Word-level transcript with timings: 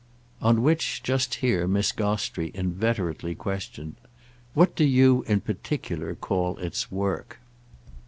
On 0.41 0.63
which, 0.63 1.03
just 1.03 1.35
here, 1.35 1.67
Miss 1.67 1.91
Gostrey 1.91 2.49
inveterately 2.55 3.35
questioned. 3.35 3.97
"What 4.55 4.75
do 4.75 4.83
you, 4.83 5.23
in 5.27 5.41
particular, 5.41 6.15
call 6.15 6.57
its 6.57 6.91
work?" 6.91 7.39